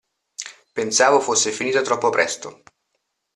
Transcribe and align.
Pensavo 0.73 1.19
fosse 1.19 1.51
finita 1.51 1.83
troppo 1.83 2.09
presto. 2.09 2.63